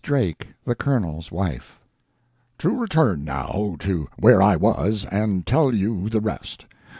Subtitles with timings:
[0.03, 1.79] DRAKE, THE COLONEL'S WIFE
[2.57, 6.65] TO return, now, to where I was, and tell you the rest.